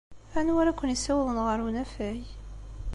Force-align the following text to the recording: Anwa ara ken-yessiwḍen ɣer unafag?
Anwa 0.39 0.59
ara 0.61 0.77
ken-yessiwḍen 0.79 1.37
ɣer 1.45 1.59
unafag? 1.67 2.21